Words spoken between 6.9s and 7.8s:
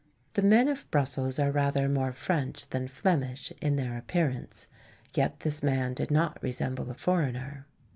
foreigner.